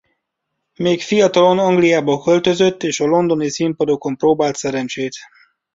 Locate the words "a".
2.99-3.05